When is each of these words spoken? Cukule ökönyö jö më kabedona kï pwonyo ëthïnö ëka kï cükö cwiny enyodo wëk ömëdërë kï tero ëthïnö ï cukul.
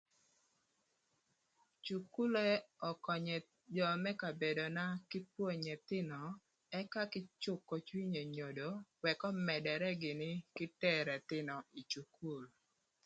Cukule 1.85 2.45
ökönyö 2.89 3.37
jö 3.75 3.87
më 4.03 4.11
kabedona 4.21 4.85
kï 5.09 5.19
pwonyo 5.33 5.69
ëthïnö 5.77 6.19
ëka 6.79 7.01
kï 7.11 7.21
cükö 7.43 7.75
cwiny 7.87 8.13
enyodo 8.23 8.69
wëk 9.03 9.19
ömëdërë 9.29 9.91
kï 10.55 10.65
tero 10.81 11.11
ëthïnö 11.19 11.55
ï 11.79 11.81
cukul. 11.91 12.43